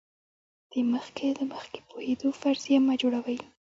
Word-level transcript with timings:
د 0.71 0.73
مخکې 0.93 1.27
له 1.37 1.43
مخکې 1.53 1.79
پوهېدو 1.89 2.27
فرضیه 2.41 2.79
مه 2.87 2.93
جوړوئ. 3.01 3.37